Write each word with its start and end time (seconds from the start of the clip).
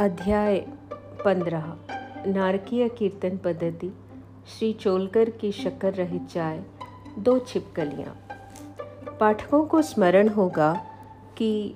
अध्याय 0.00 0.56
पंद्रह, 1.24 1.64
नारकीय 2.26 2.88
कीर्तन 2.88 3.36
पद्धति, 3.36 3.90
श्री 4.48 4.72
चोलकर 4.72 5.30
की 5.30 5.50
शक्कर 5.52 5.94
रहित 5.94 6.22
चाय, 6.26 6.62
दो 7.18 7.38
छिपकलियाँ। 7.38 8.14
पाठकों 9.20 9.64
को 9.64 9.82
स्मरण 9.82 10.28
होगा 10.28 10.72
कि 11.38 11.74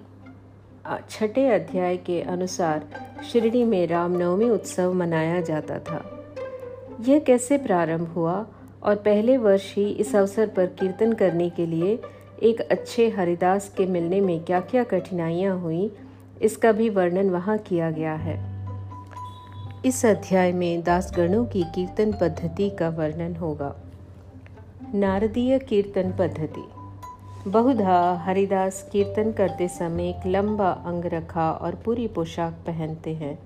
छठे 1.11 1.47
अध्याय 1.49 1.97
के 1.97 2.21
अनुसार 2.23 2.87
शिरडी 3.33 3.65
में 3.65 3.87
रामनवमी 3.87 4.49
उत्सव 4.51 4.93
मनाया 4.93 5.41
जाता 5.41 5.79
था। 5.79 6.03
यह 7.01 7.19
कैसे 7.19 7.59
प्रारंभ 7.59 8.09
हुआ 8.09 8.47
और 8.83 8.95
पहले 8.95 9.37
वर्ष 9.37 9.75
ही 9.75 9.89
इस 9.91 10.15
अवसर 10.17 10.47
पर 10.47 10.67
कीर्तन 10.67 11.13
करने 11.13 11.51
के 11.51 11.67
लिए 11.67 11.99
एक 12.43 12.61
अच्छे 12.61 13.09
हरिदास 13.09 13.73
के 13.77 13.87
मिलने 13.87 14.21
में 14.21 14.45
क्या 14.45 14.61
क्या 14.61 14.85
कठिनाइयाँ 14.85 15.59
हुई 15.61 15.91
इसका 16.43 16.73
भी 16.73 16.89
वर्णन 16.89 17.31
वहाँ 17.31 17.59
किया 17.59 17.91
गया 17.91 18.15
है। 18.15 18.55
इस 19.85 20.07
अध्याय 20.07 20.53
में 20.53 20.83
दासगणों 20.83 21.45
की 21.47 21.63
कीर्तन 21.63 22.13
पद्धति 22.13 22.71
का 22.71 22.89
वर्णन 22.89 23.37
होगा। 23.37 23.77
नारदीय 24.95 25.59
कीर्तन 25.59 26.13
पद्धति। 26.19 26.65
बहुधा 27.51 28.23
हरिदास 28.25 28.89
कीर्तन 28.93 29.33
करते 29.33 29.69
समय 29.69 30.09
एक 30.09 30.27
लंबा 30.27 30.71
अंग 30.71 31.05
रखा 31.05 31.51
और 31.53 31.75
पूरी 31.75 32.09
पोशाक 32.09 32.53
पहनते 32.53 33.15
हैं। 33.15 33.39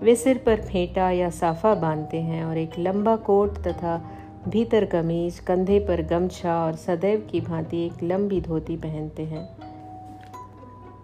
वे 0.00 0.16
सिर 0.16 0.38
पर 0.38 0.56
फेंटा 0.56 1.10
या 1.10 1.30
साफा 1.30 1.74
बांधते 1.74 2.20
हैं 2.20 2.44
और 2.44 2.58
एक 2.58 2.70
लंबा 2.78 3.16
कोट 3.16 3.58
तथा 3.58 4.10
भीतर 4.48 4.84
कमीज, 4.84 5.38
कंधे 5.38 5.78
पर 5.80 6.02
गमछा 6.02 6.64
और 6.66 6.76
सदैव 6.76 7.28
की 7.30 7.40
भांति 7.40 7.86
एक 7.86 8.02
लंबी 8.02 8.40
धोती 8.40 8.76
पहनते 8.76 9.22
हैं। 9.22 9.69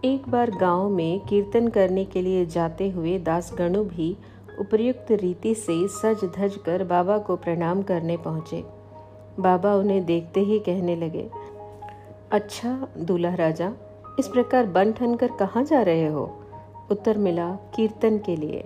एक 0.07 0.29
बार 0.29 0.51
गाँव 0.51 0.89
में 0.89 1.21
कीर्तन 1.21 1.69
करने 1.69 2.05
के 2.05 2.23
लिए 2.23 2.47
जाते 2.47 2.91
हुए 2.91 3.19
दासगणु 3.19 3.85
भी 3.85 4.17
उपयुक्त 4.61 5.07
रीति 5.11 5.55
से 5.55 5.89
सज 5.89 6.25
धज 6.39 6.57
कर 6.57 6.85
बाबा 6.85 7.19
को 7.19 7.37
प्रणाम 7.37 7.83
करने 7.83 8.17
पहुँचे। 8.17 8.65
बाबा 9.41 9.75
उन्हें 9.75 10.05
देखते 10.05 10.41
ही 10.41 10.59
कहने 10.59 10.97
लगे 10.97 11.31
अच्छा 12.33 12.89
दूल्हा 12.99 13.35
राजा, 13.35 13.73
इस 14.19 14.29
प्रकार 14.29 14.67
बन 14.67 14.93
ठन 14.93 15.15
कर 15.15 15.29
कहाँ 15.29 15.65
जा 15.65 15.83
रहे 15.83 16.07
हो? 16.07 16.39
उत्तर 16.91 17.19
मिला, 17.19 17.53
कीर्तन 17.75 18.19
के 18.19 18.37
लिए। 18.37 18.65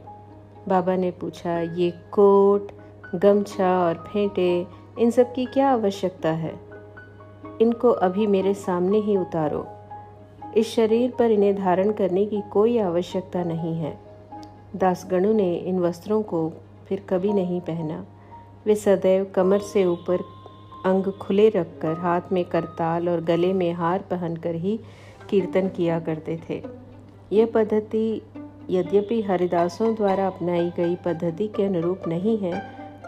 बाबा 0.68 0.96
ने 0.96 1.10
पूछा, 1.10 1.60
ये 1.60 1.90
कोट, 1.90 2.72
गमछा 3.14 3.78
और 3.80 3.94
फेंटे, 3.94 4.66
इन 4.98 5.10
सब 5.10 5.34
की 5.34 5.46
क्या 5.46 5.72
आवश्यकता 5.72 6.28
है? 6.28 6.60
इनको 7.60 7.90
अभी 7.90 8.26
मेरे 8.26 8.54
सामने 8.54 8.98
ही 8.98 9.16
उतारो। 9.16 9.79
इस 10.56 10.74
शरीर 10.74 11.12
पर 11.18 11.30
इन्हें 11.30 11.56
धारण 11.56 11.92
करने 11.92 12.26
की 12.26 12.42
कोई 12.52 12.78
आवश्यकता 12.78 13.44
नहीं 13.44 13.74
है। 13.74 13.98
दासगणु 14.76 15.32
ने 15.32 15.54
इन 15.56 15.78
वस्त्रों 15.78 16.22
को 16.22 16.52
फिर 16.88 17.02
कभी 17.08 17.32
नहीं 17.32 17.60
पहना। 17.60 18.06
वे 18.66 18.74
सदैव 18.74 19.24
कमर 19.24 19.58
से 19.58 19.84
ऊपर 19.84 20.18
अंग 20.86 21.04
खुले 21.04 21.48
रखकर 21.48 21.92
हाथ 21.92 22.20
में 22.32 22.44
करताल 22.44 23.08
और 23.08 23.20
गले 23.20 23.52
में 23.52 23.72
हार 23.72 24.04
पहनकर 24.10 24.54
ही 24.54 24.80
कीर्तन 25.30 25.68
किया 25.68 26.00
करते 26.00 26.40
थे। 26.50 26.62
यह 27.32 27.46
पद्धति 27.46 28.22
यद्यपि 28.70 29.22
हरिदासों 29.22 29.94
द्वारा 29.94 30.26
अपनाई 30.26 30.72
गई 30.76 30.96
पद्धति 30.96 31.48
के 31.48 31.64
अनुरूप 31.64 32.08
नहीं 32.08 32.38
है, 32.38 32.60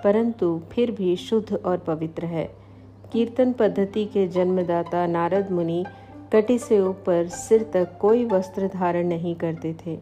परंतु 0.04 0.60
फिर 0.72 0.90
भी 0.90 1.16
शुद्ध 1.16 1.52
और 1.54 1.78
पवित्र 1.78 2.24
है। 2.24 2.44
कीर्तन 3.12 3.52
पद्धति 3.52 4.04
के 4.04 4.28
जन्मदाता 4.28 5.06
नारद 5.06 5.50
मुनि 5.50 5.84
कटी 6.32 6.56
से 6.58 6.78
ऊपर 6.80 7.26
सिर 7.28 7.62
तक 7.72 7.96
कोई 8.00 8.24
वस्त्र 8.24 8.68
धारण 8.68 9.06
नहीं 9.06 9.34
करते 9.34 9.74
थे। 9.76 9.98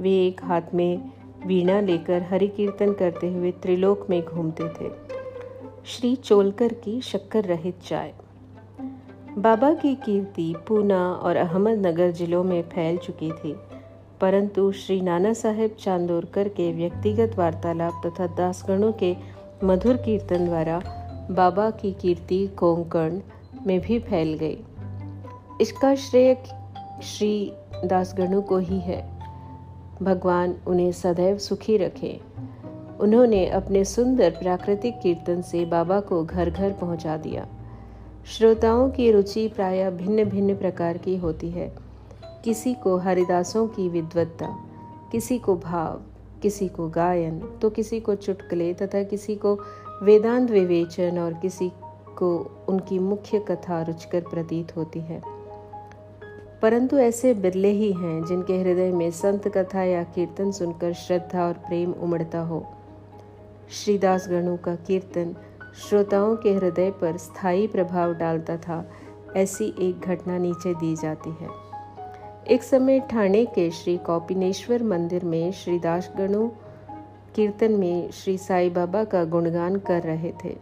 वे 0.00 0.10
एक 0.16 0.40
हाथ 0.44 0.74
में 0.74 1.10
वीणा 1.46 1.80
लेकर 1.80 2.22
हरि 2.22 2.46
कीर्तन 2.48 2.92
करते 2.92 3.32
हुए 3.32 3.50
त्रिलोक 3.52 4.06
में 4.10 4.20
घूमते 4.22 4.68
थे। 4.70 4.90
श्री 5.86 6.14
चोलकर 6.16 6.72
की 6.74 7.00
शक्कर 7.00 7.44
रहित 7.44 7.80
चाय। 7.80 8.12
बाबा 9.38 9.72
की 9.74 9.94
कीर्ति 9.94 10.54
पूना 10.68 11.00
और 11.12 11.36
अहमदनगर 11.36 12.10
जिलों 12.10 12.42
में 12.44 12.62
फैल 12.62 12.96
चुकी 12.96 13.30
थी, 13.32 13.54
परंतु 14.20 14.70
श्री 14.72 15.00
नाना 15.00 15.32
साहेब 15.32 15.76
चांदोरकर 15.80 16.48
के 16.48 16.72
व्यक्तिगत 16.72 17.34
वार्तालाप 17.38 18.02
तथा 18.06 18.26
दासगणों 18.36 18.92
के 18.92 19.14
मधुर 19.64 19.96
कीर्तन 19.96 20.44
द्वारा 20.44 20.80
बाबा 21.30 21.68
की 21.72 21.92
कीर्ति 21.92 22.46
कोंकण 22.56 23.20
में 23.66 23.80
भी 23.80 23.98
फैल 23.98 24.32
गई। 24.34 24.58
इसका 25.60 25.94
श्रेय 25.94 26.34
श्री 27.02 27.52
दासगणु 27.84 28.42
को 28.42 28.58
ही 28.58 28.80
है। 28.80 29.10
भगवान 30.02 30.56
उन्हें 30.66 30.92
सदैव 30.92 31.38
सुखी 31.38 31.76
रखे। 31.76 32.20
उन्होंने 33.00 33.46
अपने 33.46 33.84
सुंदर 33.84 34.30
प्राकृतिक 34.30 35.00
कीर्तन 35.02 35.42
से 35.42 35.64
बाबा 35.64 36.00
को 36.00 36.24
घर 36.24 36.50
घर 36.50 36.72
पहुँचा 36.72 37.16
दिया। 37.16 37.46
श्रोताओं 38.26 38.90
की 38.90 39.10
रुचि 39.10 39.48
प्राय 39.48 39.90
भिन्न 39.90 40.24
भिन्न 40.24 40.56
प्रकार 40.56 40.98
की 40.98 41.16
होती 41.16 41.50
है। 41.50 41.76
किसी 42.44 42.74
को 42.74 42.96
हरिदासों 42.96 43.66
की 43.66 43.88
विद्वत्ता, 43.88 44.58
किसी 45.12 45.38
को 45.38 45.56
भाव, 45.56 46.00
किसी 46.42 46.68
को 46.68 46.88
गायन 46.88 47.40
तो 47.62 47.70
किसी 47.70 48.00
को 48.00 48.14
चुटकले 48.14 48.74
तथा 48.74 49.02
किसी 49.02 49.36
को 49.36 49.58
वेदांत 50.02 50.50
विवेचन 50.50 51.18
और 51.18 51.34
किसी 51.34 51.72
को 52.16 52.56
उनकी 52.68 52.98
मुख्य 52.98 53.38
कथा 53.38 53.82
रुचकर 53.82 54.20
प्रतीत 54.20 54.76
होती 54.76 55.00
है। 55.00 55.33
परंतु 56.64 56.98
ऐसे 56.98 57.34
बिरले 57.34 57.68
ही 57.68 57.92
हैं, 57.92 58.24
जिनके 58.24 58.60
हृदय 58.60 58.92
में 58.92 59.10
संत 59.10 59.48
कथा 59.48 59.82
या 59.82 60.02
कीर्तन 60.02 60.50
सुनकर 60.50 60.92
श्रद्धा 60.92 61.46
और 61.46 61.52
प्रेम 61.52 61.92
उमड़ता 61.92 62.40
हो। 62.40 62.66
श्रीदास 63.70 64.28
गणु 64.28 64.56
का 64.56 64.74
कीर्तन 64.74 65.36
श्रोताओं 65.88 66.36
के 66.36 66.54
हृदय 66.54 66.90
पर 66.90 67.16
स्थायी 67.16 67.66
प्रभाव 67.66 68.14
डालता 68.14 68.56
था, 68.56 68.90
ऐसी 69.36 69.74
एक 69.78 70.00
घटना 70.00 70.38
नीचे 70.38 70.74
दी 70.74 70.96
जाती 70.96 71.30
है। 71.30 71.48
एक 72.48 72.62
समय 72.62 73.00
ठाणे 73.00 73.44
के 73.44 73.70
श्री 73.70 73.96
कौपिनेश्वर 73.96 74.82
मंदिर 74.82 75.24
में 75.24 75.52
श्रीदास 75.52 76.12
गणु 76.18 76.48
कीर्तन 77.34 77.72
में 77.72 78.10
श्री 78.10 78.38
साई 78.38 78.70
बाबा 78.70 79.04
का 79.04 79.24
गुणगान 79.24 79.76
कर 79.76 80.02
रहे 80.02 80.32
थे। 80.44 80.56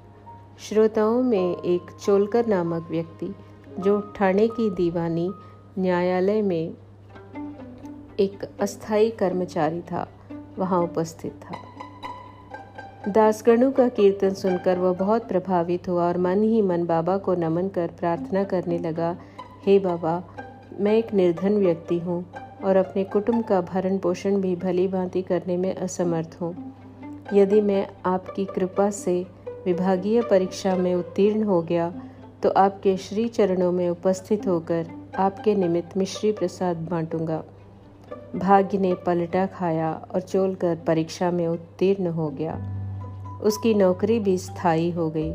श्रोताओं 0.58 1.22
में 1.22 1.56
एक 1.56 1.82
चोलकर 2.04 2.46
नामक 2.46 2.86
व्यक्ति, 2.90 3.34
जो 3.80 4.00
ठाणे 4.00 4.48
की 4.48 4.70
दीवानी 4.70 5.30
न्यायालय 5.78 6.42
में 6.42 6.74
एक 8.20 8.38
अस्थाई 8.60 9.10
कर्मचारी 9.10 9.80
था, 9.80 10.08
वहाँ 10.58 10.80
उपस्थित 10.82 11.32
था। 11.32 11.56
दासगणु 13.08 13.70
का 13.70 13.88
कीर्तन 13.88 14.30
सुनकर 14.30 14.78
वह 14.78 14.92
बहुत 14.92 15.28
प्रभावित 15.28 15.88
हुआ 15.88 16.08
और 16.08 16.18
मन 16.18 16.42
ही 16.42 16.62
मन 16.62 16.86
बाबा 16.86 17.16
को 17.16 17.34
नमन 17.34 17.68
कर 17.68 17.86
प्रार्थना 17.86 18.44
करने 18.44 18.78
लगा, 18.78 19.16
हे 19.66 19.78
बाबा, 19.78 20.22
मैं 20.80 20.92
एक 20.92 21.14
निर्धन 21.14 21.52
व्यक्ति 21.52 21.98
हूँ 21.98 22.24
और 22.64 22.76
अपने 22.76 23.04
कुटुंब 23.04 23.44
का 23.44 23.60
भरण 23.60 23.98
पोषण 23.98 24.40
भी 24.40 24.56
भली 24.56 24.88
भांति 24.88 25.22
करने 25.22 25.56
में 25.56 25.74
असमर्थ 25.74 26.38
हूँ। 26.40 26.74
यदि 27.34 27.60
मैं 27.60 27.88
आपकी 28.06 28.44
कृपा 28.44 28.90
से 28.90 29.26
विभागीय 29.66 30.22
परीक्षा 30.22 30.76
में 30.76 30.94
उत्तीर्ण 30.94 31.42
हो 31.42 31.62
गया 31.62 31.92
तो 32.42 32.50
आपके 32.50 32.96
श्री 32.96 33.28
चरणों 33.28 33.72
में 33.72 33.88
उपस्थित 33.88 34.46
होकर 34.46 35.01
आपके 35.18 35.54
निमित्त 35.54 35.96
मिश्री 35.96 36.32
प्रसाद 36.32 36.76
बांटूँगा। 36.90 37.42
भाग्य 38.36 38.78
ने 38.78 38.94
पलटा 38.94 39.46
खाया 39.46 39.90
और 40.14 40.20
चोल 40.20 40.54
कर 40.54 40.76
परीक्षा 40.76 41.30
में 41.30 41.46
उत्तीर्ण 41.48 42.06
हो 42.06 42.28
गया। 42.30 42.54
उसकी 43.42 43.74
नौकरी 43.74 44.18
भी 44.20 44.36
स्थायी 44.38 44.90
हो 44.90 45.08
गई। 45.10 45.30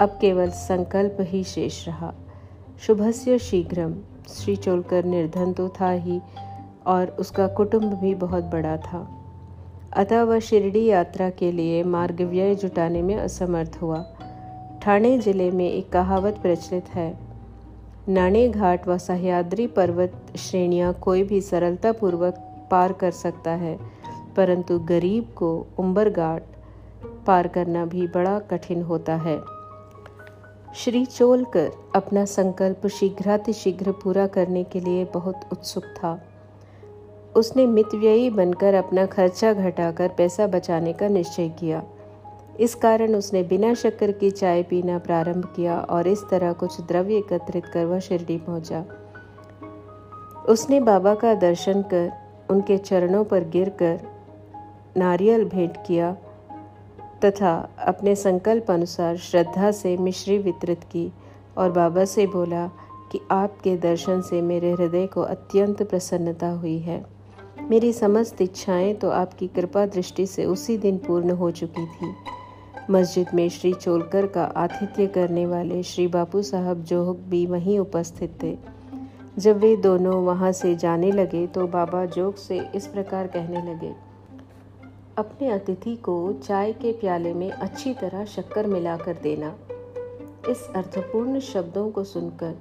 अब 0.00 0.18
केवल 0.20 0.50
संकल्प 0.50 1.16
ही 1.20 1.42
शेष 1.44 1.86
रहा। 1.88 2.12
शुभस्य 2.86 3.38
शीघ्रम 3.38 3.94
श्री 4.28 4.56
चोलकर 4.56 5.04
निर्धन 5.04 5.52
तो 5.52 5.68
था 5.68 5.90
ही 5.90 6.20
और 6.86 7.16
उसका 7.18 7.46
कुटुंब 7.46 7.94
भी 7.94 8.14
बहुत 8.14 8.44
बड़ा 8.44 8.76
था। 8.76 9.06
अतः 9.92 10.22
वह 10.22 10.38
शिरडी 10.38 10.84
यात्रा 10.84 11.28
के 11.30 11.52
लिए 11.52 11.82
मार्ग 11.84 12.20
व्यय 12.20 12.54
जुटाने 12.54 13.02
में 13.02 13.16
असमर्थ 13.16 13.78
हुआ। 13.82 14.04
ठाणे 14.82 15.18
ज़िले 15.18 15.50
में 15.50 15.68
एक 15.70 15.90
कहावत 15.90 16.38
प्रचलित 16.42 16.88
है 16.88 17.31
नाणे 18.08 18.46
घाट 18.48 18.88
व 18.88 18.96
सह्याद्री 18.98 19.66
पर्वत 19.66 20.36
श्रेणियाँ 20.38 20.92
कोई 20.94 21.22
भी 21.22 21.40
सरलतापूर्वक 21.40 22.38
पार 22.70 22.92
कर 22.92 23.10
सकता 23.10 23.50
है, 23.50 23.76
परंतु 24.36 24.78
गरीब 24.78 25.28
को 25.36 25.50
उम्बर 25.78 26.08
घाट 26.10 26.42
पार 27.26 27.48
करना 27.48 27.84
भी 27.84 28.06
बड़ा 28.06 28.38
कठिन 28.50 28.82
होता 28.82 29.16
है। 29.16 29.38
श्री 30.74 31.04
चोलकर 31.04 31.70
अपना 31.96 32.24
संकल्प 32.24 32.86
शीघ्रातिशीघ्र 32.86 33.92
पूरा 33.92 34.26
करने 34.26 34.64
के 34.64 34.80
लिए 34.80 35.04
बहुत 35.04 35.40
उत्सुक 35.52 35.84
था। 35.96 36.18
उसने 37.36 37.66
मितव्ययी 37.66 38.30
बनकर 38.30 38.74
अपना 38.74 39.06
खर्चा 39.06 39.52
घटाकर 39.52 40.08
पैसा 40.08 40.46
बचाने 40.46 40.92
का 40.92 41.08
निश्चय 41.08 41.48
किया। 41.48 41.82
इस 42.62 42.74
कारण 42.74 43.14
उसने 43.14 43.42
बिना 43.42 43.74
शक्कर 43.74 44.12
की 44.12 44.30
चाय 44.30 44.62
पीना 44.62 44.98
प्रारंभ 44.98 45.44
किया 45.56 45.78
और 45.80 46.06
इस 46.06 46.22
तरह 46.30 46.52
कुछ 46.52 46.80
द्रव्य 46.80 47.16
एकत्रित 47.16 47.66
कर 47.66 47.84
वह 47.84 47.98
शिरडी 47.98 48.36
पहुँचा। 48.38 48.84
उसने 50.48 50.80
बाबा 50.80 51.14
का 51.14 51.34
दर्शन 51.34 51.82
कर, 51.82 52.12
उनके 52.50 52.76
चरणों 52.78 53.24
पर 53.24 53.44
गिरकर 53.44 54.00
नारियल 54.96 55.44
भेंट 55.44 55.76
किया 55.86 56.12
तथा 57.24 57.68
अपने 57.78 58.14
संकल्प 58.14 58.70
अनुसार 58.70 59.16
श्रद्धा 59.16 59.70
से 59.70 59.96
मिश्री 59.96 60.38
वितरित 60.38 60.84
की 60.84 61.12
और 61.58 61.72
बाबा 61.72 62.04
से 62.04 62.26
बोला 62.26 62.66
कि 63.12 63.20
आपके 63.30 63.76
दर्शन 63.76 64.20
से 64.20 64.42
मेरे 64.42 64.72
हृदय 64.72 65.06
को 65.06 65.20
अत्यंत 65.20 65.82
प्रसन्नता 65.82 66.48
हुई 66.48 66.78
है। 66.78 67.04
मेरी 67.70 67.92
समस्त 67.92 68.40
इच्छाएँ 68.42 68.94
तो 68.94 69.10
आपकी 69.10 69.48
कृपा 69.48 69.86
दृष्टि 69.86 70.26
से 70.26 70.44
उसी 70.44 70.78
दिन 70.78 70.98
पूर्ण 70.98 71.30
हो 71.30 71.50
चुकी 71.50 71.86
थी। 71.86 72.14
मस्जिद 72.92 73.26
में 73.34 73.48
श्री 73.48 73.72
चोलकर 73.72 74.26
का 74.26 74.42
आतिथ्य 74.56 75.06
करने 75.06 75.44
वाले 75.46 75.82
श्री 75.82 76.06
बापू 76.06 76.40
साहब 76.42 76.82
जोहक 76.84 77.20
भी 77.28 77.44
वहीं 77.46 77.78
उपस्थित 77.78 78.36
थे। 78.42 78.56
जब 79.38 79.58
वे 79.58 79.74
दोनों 79.76 80.16
वहाँ 80.24 80.50
से 80.52 80.74
जाने 80.74 81.12
लगे 81.12 81.46
तो 81.46 81.66
बाबा 81.66 82.04
जोग 82.06 82.34
से 82.36 82.58
इस 82.74 82.86
प्रकार 82.86 83.26
कहने 83.26 83.62
लगे, 83.62 83.92
अपने 85.18 85.48
अतिथि 85.50 85.94
को 85.96 86.16
चाय 86.42 86.72
के 86.72 86.92
प्याले 86.92 87.32
में 87.34 87.50
अच्छी 87.50 87.94
तरह 87.94 88.24
शक्कर 88.24 88.66
मिलाकर 88.66 89.18
देना। 89.22 89.54
इस 90.50 90.68
अर्थपूर्ण 90.76 91.40
शब्दों 91.42 91.88
को 91.90 92.04
सुनकर 92.04 92.54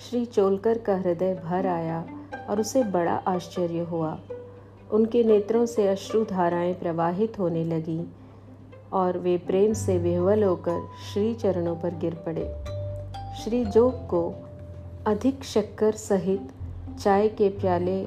श्री 0.00 0.24
चोलकर 0.26 0.78
का 0.78 0.96
हृदय 0.96 1.34
भर 1.44 1.66
आया 1.68 2.04
और 2.50 2.60
उसे 2.60 2.82
बड़ा 2.90 3.16
आश्चर्य 3.28 3.88
हुआ। 3.90 4.18
उनके 4.92 5.24
नेत्रों 5.24 5.66
से 5.66 5.88
अश्रु 5.88 6.24
धाराएँ 6.26 6.74
प्रवाहित 6.74 7.38
होने 7.38 7.64
लगीं। 7.64 8.02
और 8.92 9.18
वे 9.18 9.38
प्रेम 9.38 9.72
से 9.72 9.98
विह्वल 9.98 10.44
होकर 10.44 10.88
श्री 11.12 11.34
चरणों 11.34 11.76
पर 11.76 11.94
गिर 11.94 12.14
पड़े। 12.14 12.54
श्री 13.34 13.64
जोग 13.64 13.94
को 13.94 14.34
अधिक 15.06 15.44
शक्कर 15.44 15.92
सहित 15.92 16.48
चाय 17.00 17.28
के 17.28 17.48
प्याले 17.48 18.06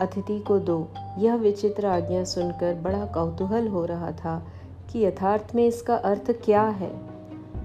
अतिथि 0.00 0.40
को 0.40 0.58
दो। 0.58 0.88
यह 1.18 1.34
विचित्र 1.34 1.86
आज्ञा 1.86 2.24
सुनकर 2.24 2.74
बड़ा 2.74 3.06
कौतूहल 3.06 3.68
हो 3.68 3.84
रहा 3.84 4.12
था 4.12 4.46
कि 4.92 5.04
यथार्थ 5.04 5.54
में 5.54 5.66
इसका 5.66 5.96
अर्थ 5.96 6.30
क्या 6.30 6.62
है। 6.62 6.92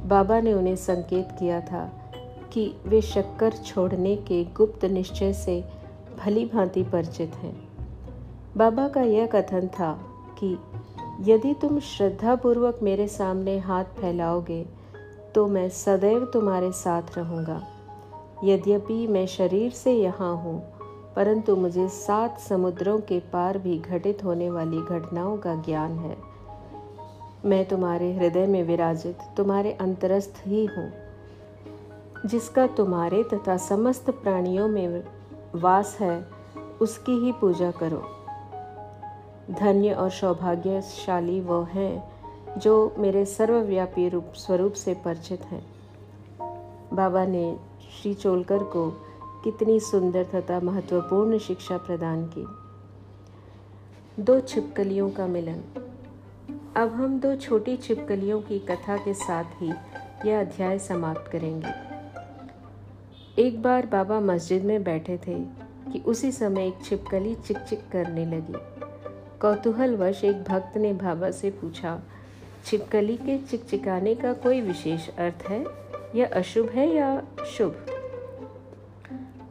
बाबा 0.07 0.39
ने 0.39 0.53
उन्हें 0.53 0.75
संकेत 0.75 1.27
किया 1.39 1.61
था 1.61 1.91
कि 2.53 2.75
वे 2.85 3.01
शक्कर 3.01 3.51
छोड़ने 3.51 4.15
के 4.15 4.43
गुप्त 4.43 4.85
निश्चय 4.85 5.33
से 5.33 5.63
भली 6.25 6.45
भांति 6.45 6.83
परिचित 6.83 7.35
हैं। 7.35 7.67
बाबा 8.57 8.87
का 8.87 9.01
यह 9.01 9.25
कथन 9.25 9.67
था 9.67 9.99
कि 10.39 10.57
यदि 11.23 11.53
तुम 11.53 11.79
श्रद्धापूर्वक 11.79 12.79
मेरे 12.83 13.07
सामने 13.07 13.57
हाथ 13.59 13.85
फैलाओगे 13.99 14.63
तो 15.35 15.45
मैं 15.47 15.67
सदैव 15.69 16.25
तुम्हारे 16.25 16.71
साथ 16.71 17.17
रहूँगा। 17.17 17.61
यद्यपि 18.43 19.05
मैं 19.07 19.25
शरीर 19.27 19.71
से 19.71 19.93
यहाँ 19.93 20.35
हूँ, 20.37 20.59
परंतु 21.15 21.55
मुझे 21.55 21.87
सात 21.89 22.39
समुद्रों 22.39 22.99
के 23.01 23.19
पार 23.33 23.57
भी 23.57 23.77
घटित 23.79 24.23
होने 24.23 24.49
वाली 24.49 24.81
घटनाओं 24.81 25.37
का 25.37 25.55
ज्ञान 25.61 25.97
है। 25.97 26.17
मैं 27.45 27.63
तुम्हारे 27.65 28.11
हृदय 28.13 28.47
में 28.47 28.63
विराजित, 28.63 29.17
तुम्हारे 29.37 29.71
अंतरस्थ 29.81 30.41
ही 30.47 30.65
हूँ, 30.65 30.91
जिसका 32.25 32.67
तुम्हारे 32.73 33.23
तथा 33.23 33.57
समस्त 33.59 34.09
प्राणियों 34.13 34.67
में 34.67 35.03
वास 35.55 35.97
है, 35.99 36.25
उसकी 36.81 37.17
ही 37.19 37.31
पूजा 37.31 37.71
करो। 37.73 38.03
धन्य 39.51 39.93
और 39.93 40.09
सौभाग्यशाली 40.09 41.41
वो 41.41 41.61
हैं, 41.63 42.13
जो 42.59 42.95
मेरे 42.97 43.25
सर्वव्यापी 43.25 44.09
रूप, 44.09 44.25
स्वरूप 44.35 44.73
से 44.73 44.93
परिचित 44.93 45.41
हैं। 45.41 45.73
बाबा 46.93 47.25
ने 47.25 47.57
श्री 48.01 48.13
चोलकर 48.13 48.57
को 48.57 48.91
कितनी 49.43 49.79
सुंदर 49.79 50.23
तथा 50.23 50.59
महत्वपूर्ण 50.59 51.37
शिक्षा 51.37 51.77
प्रदान 51.77 52.31
की। 52.37 52.47
दो 54.23 54.39
छिपकलियों 54.39 55.09
का 55.09 55.27
मिलन। 55.27 55.61
अब 56.75 56.89
हम 56.89 57.19
दो 57.19 57.35
छोटी 57.35 57.77
छिपकलियों 57.77 58.41
की 58.41 58.59
कथा 58.59 58.97
के 58.97 59.13
साथ 59.13 59.43
ही 59.43 59.73
यह 60.25 60.39
अध्याय 60.39 60.79
समाप्त 60.79 61.31
करेंगे। 61.31 61.93
एक 63.41 63.61
बार 63.61 63.85
बाबा 63.85 64.19
मस्जिद 64.19 64.63
में 64.63 64.83
बैठे 64.83 65.17
थे 65.17 65.39
कि 65.91 65.99
उसी 65.99 66.31
समय 66.31 66.67
एक 66.67 66.75
छिपकली 66.83 67.35
चिक 67.35 67.57
चिक 67.57 67.89
करने 67.91 68.25
लगी। 68.25 68.82
कौतूहलवश 69.43 70.23
एक 70.23 70.43
भक्त 70.43 70.77
ने 70.77 70.91
बाबा 70.93 71.29
से 71.31 71.49
पूछा, 71.51 71.99
छिपकली 72.65 73.15
के 73.17 73.37
चिकचिकाने 73.39 74.13
का 74.15 74.31
कोई 74.33 74.61
विशेष 74.61 75.07
अर्थ 75.09 75.43
है? 75.49 75.63
यह 76.15 76.29
अशुभ 76.35 76.69
है 76.69 76.87
या 76.89 77.09
शुभ? 77.47 77.85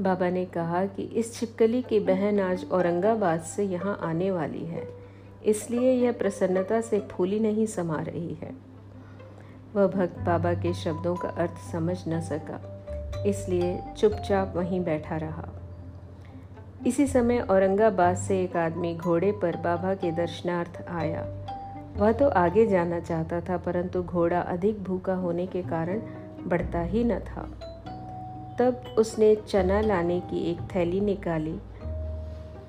बाबा 0.01 0.29
ने 0.31 0.45
कहा 0.45 0.85
कि 0.87 1.03
इस 1.03 1.35
छिपकली 1.35 1.83
की 1.83 2.01
बहन 2.01 2.41
आज 2.41 2.65
औरंगाबाद 2.73 3.41
से 3.47 3.65
यहाँ 3.65 3.99
आने 4.03 4.31
वाली 4.31 4.65
है, 4.67 4.89
इसलिए 5.45 5.93
यह 5.93 6.13
प्रसन्नता 6.13 6.81
से 6.81 7.01
फूली 7.11 7.41
नहीं 7.41 7.67
समा 7.69 8.01
रही 8.01 8.35
है। 8.43 8.55
वह 9.75 9.87
भक्त 9.89 10.19
बाबा 10.21 10.55
के 10.55 10.75
शब्दों 10.75 11.17
का 11.17 11.29
अर्थ 11.29 11.73
समझ 11.73 11.99
न 12.09 12.21
सका, 12.23 12.61
इसलिए 13.27 13.79
चुपचाप 13.99 14.57
वहीं 14.57 14.85
बैठा 14.85 15.17
रहा। 15.17 15.49
इसी 16.87 17.07
समय 17.07 17.39
औरंगाबाद 17.41 18.17
से 18.17 18.43
एक 18.43 18.57
आदमी 18.57 18.95
घोड़े 18.95 19.33
पर 19.33 19.57
बाबा 19.57 19.95
के 19.95 20.11
दर्शनार्थ 20.13 20.83
आया। 20.89 21.23
वह 21.97 22.13
तो 22.13 22.29
आगे 22.29 22.67
जाना 22.67 23.01
चाहता 23.01 23.41
था, 23.41 23.57
परंतु 23.57 24.03
घोड़ा 24.03 24.41
अधिक 24.41 24.83
भूखा 24.85 25.15
होने 25.15 25.47
के 25.47 25.63
कारण 25.63 26.01
बढ़ता 26.47 26.81
ही 26.81 27.05
न 27.05 27.19
था। 27.19 27.43
तब 28.59 28.95
उसने 28.99 29.35
चना 29.35 29.81
लाने 29.81 30.21
की 30.21 30.51
एक 30.51 30.59
थैली 30.75 31.01
निकाली 31.01 31.59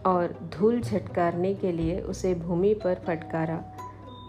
और 0.06 0.36
धूल 0.54 0.82
झटकारने 0.82 1.54
के 1.54 1.72
लिए 1.72 2.00
उसे 2.00 2.36
भूमि 2.36 2.74
पर 2.74 2.96
फटकारा। 3.08 3.62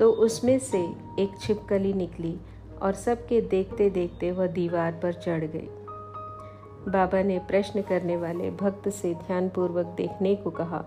तो 0.00 0.10
उसमें 0.10 0.58
से 0.58 0.82
एक 1.18 1.38
छिपकली 1.40 1.92
निकली 1.92 2.36
और 2.82 2.94
सबके 2.94 3.40
देखते 3.40 3.90
देखते 3.90 4.30
वह 4.32 4.46
दीवार 4.46 4.92
पर 4.92 5.12
चढ़ 5.12 5.44
गई। 5.44 5.68
बाबा 6.88 7.22
ने 7.22 7.38
प्रश्न 7.38 7.82
करने 7.82 8.16
वाले 8.16 8.50
भक्त 8.50 8.88
से 8.88 9.14
ध्यानपूर्वक 9.14 9.86
देखने 9.86 10.36
को 10.36 10.50
कहा। 10.50 10.84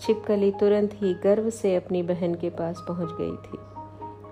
छिपकली 0.00 0.50
तुरंत 0.50 0.90
ही 0.94 1.14
गर्व 1.14 1.50
से 1.50 1.76
अपनी 1.76 2.02
बहन 2.02 2.34
के 2.34 2.50
पास 2.50 2.84
पहुँच 2.88 3.08
गई 3.12 3.36
थी। 3.36 3.58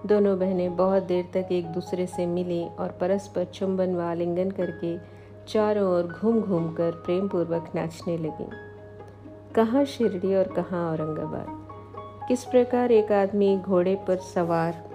दोनों 0.09 0.39
बहनें 0.39 0.77
बहुत 0.77 1.03
देर 1.03 1.25
तक 1.35 1.53
एक 1.53 1.67
दूसरे 1.67 2.06
से 2.06 2.27
मिली 2.27 2.67
और 2.67 2.89
परस्पर 2.89 3.45
चुंबन 3.45 3.95
व 3.95 4.01
आलिंगन 4.01 4.51
करके 4.51 4.99
चारों 5.49 5.93
ओर 5.93 6.03
घूम 6.03 6.41
घूम 6.41 6.73
कर 6.73 6.91
प्रेम 6.91 7.29
पूर्वक 7.29 7.73
नाचने 7.75 8.17
लगीं। 8.17 8.51
कहाँ 9.55 9.84
शिरडी 9.84 10.34
और 10.34 10.44
कहाँ 10.44 10.91
औरंगाबाद? 10.91 11.65
किस 12.29 12.44
प्रकार 12.44 12.93
एक 12.93 13.13
आदमी 13.13 13.56
घोड़े 13.56 13.94
पर 14.08 14.17
सवार 14.17 14.91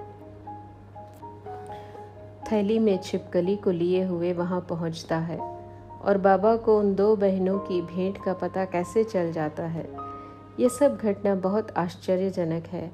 थैली 2.52 2.80
में 2.80 2.98
छिपकली 2.98 3.56
को 3.56 3.72
लिए 3.72 4.04
हुए 4.04 4.34
वहाँ 4.34 4.62
पहुँचता 4.62 5.18
है? 5.18 5.59
और 6.02 6.18
बाबा 6.18 6.56
को 6.56 6.80
उन 6.80 6.96
दो 6.96 7.16
बहनों 7.16 7.60
की 7.60 7.82
भेंट 7.82 8.24
का 8.26 8.34
पता 8.34 8.66
कैसे 8.66 9.04
चल 9.04 9.32
जाता 9.32 9.64
है? 9.64 9.90
ये 10.60 10.70
सब 10.70 10.98
घटना 10.98 11.36
बहुत 11.36 11.72
आश्चर्यजनक 11.72 12.64
है 12.68 12.92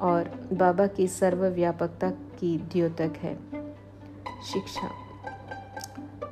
और 0.00 0.48
बाबा 0.52 0.86
की 0.86 1.08
सर्वव्यापकता 1.08 2.10
की 2.10 2.58
द्योतक 2.58 3.12
है। 3.16 3.34
शिक्षा। 4.52 4.90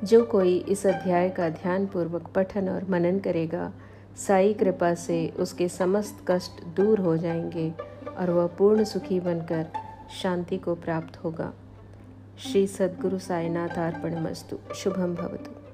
जो 0.03 0.25
कोई 0.25 0.57
इस 0.57 0.85
अध्याय 0.85 1.29
का 1.29 1.49
ध्यानपूर्वक 1.49 2.27
पठन 2.35 2.69
और 2.69 2.89
मनन 2.89 3.19
करेगा, 3.19 3.71
साई 4.17 4.53
कृपा 4.53 4.93
से 4.93 5.29
उसके 5.29 5.69
समस्त 5.69 6.25
कष्ट 6.27 6.63
दूर 6.63 6.99
हो 6.99 7.17
जाएँगे 7.17 7.73
और 8.17 8.29
वह 8.29 8.47
पूर्ण 8.47 8.83
सुखी 8.83 9.19
बनकर 9.19 9.67
शांति 10.21 10.57
को 10.57 10.75
प्राप्त 10.75 11.23
होगा। 11.23 11.53
श्री 12.39 12.67
सद्गुरु 12.67 13.19
साईनाथ 13.19 13.69
अर्पण 13.69 14.19
मस्तु। 14.19 14.73
शुभम 14.75 15.15
भवतु। 15.15 15.64